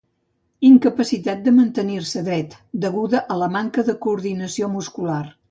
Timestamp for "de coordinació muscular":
3.93-5.23